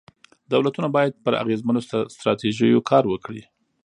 دولتونه 0.53 0.87
باید 0.95 1.13
پر 1.23 1.33
اغېزمنو 1.43 1.81
ستراتیژیو 2.17 2.85
کار 2.89 3.03
وکړي. 3.07 3.43